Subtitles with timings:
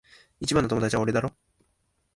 [0.39, 1.29] 一番の友達は俺だろ？